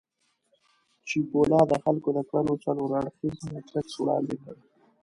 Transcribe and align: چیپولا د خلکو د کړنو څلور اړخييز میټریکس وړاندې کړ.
چیپولا 1.07 1.61
د 1.71 1.73
خلکو 1.83 2.09
د 2.17 2.19
کړنو 2.29 2.53
څلور 2.65 2.89
اړخييز 2.99 3.37
میټریکس 3.53 3.93
وړاندې 3.97 4.35
کړ. 4.43 4.55